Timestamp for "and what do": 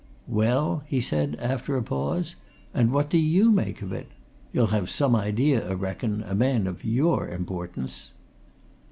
2.73-3.19